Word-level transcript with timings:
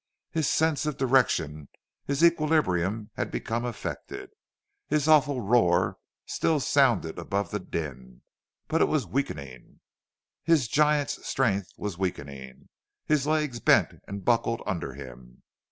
His 0.31 0.49
sense 0.49 0.87
of 0.87 0.97
direction, 0.97 1.67
his 2.07 2.23
equilibrium, 2.23 3.11
had 3.17 3.29
become 3.29 3.63
affected. 3.65 4.31
His 4.87 5.07
awful 5.07 5.41
roar 5.41 5.97
still 6.25 6.59
sounded 6.59 7.19
above 7.19 7.51
the 7.51 7.59
din, 7.59 8.23
but 8.67 8.81
it 8.81 8.87
was 8.87 9.05
weakening. 9.05 9.79
His 10.41 10.67
giant's 10.67 11.23
strength 11.27 11.69
was 11.77 11.99
weakening. 11.99 12.69
His 13.05 13.27
legs 13.27 13.59
bent 13.59 14.01
and 14.07 14.25
buckled 14.25 14.63
under 14.65 14.95
him. 14.95 15.43